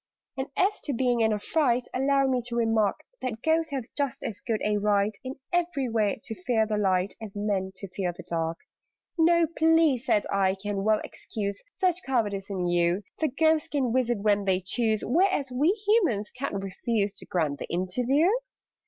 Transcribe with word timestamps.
"And 0.35 0.47
as 0.57 0.79
to 0.85 0.93
being 0.93 1.21
in 1.21 1.31
a 1.31 1.37
fright, 1.37 1.87
Allow 1.93 2.25
me 2.25 2.41
to 2.47 2.55
remark 2.55 3.01
That 3.21 3.43
Ghosts 3.43 3.69
have 3.69 3.85
just 3.95 4.23
as 4.23 4.39
good 4.39 4.59
a 4.65 4.77
right, 4.77 5.15
In 5.23 5.35
every 5.53 5.89
way, 5.89 6.19
to 6.23 6.33
fear 6.33 6.65
the 6.65 6.75
light, 6.77 7.13
As 7.21 7.35
Men 7.35 7.71
to 7.75 7.87
fear 7.87 8.11
the 8.11 8.23
dark." 8.23 8.57
"No 9.19 9.45
plea," 9.45 9.99
said 9.99 10.25
I, 10.31 10.55
"can 10.55 10.83
well 10.83 11.01
excuse 11.03 11.61
Such 11.69 12.01
cowardice 12.03 12.49
in 12.49 12.65
you: 12.65 13.03
For 13.19 13.27
Ghosts 13.27 13.67
can 13.67 13.93
visit 13.93 14.17
when 14.17 14.45
they 14.45 14.59
choose, 14.59 15.03
Whereas 15.05 15.51
we 15.51 15.69
Humans 15.85 16.31
ca'n't 16.35 16.63
refuse 16.63 17.13
To 17.19 17.27
grant 17.27 17.59
the 17.59 17.71
interview." 17.71 18.25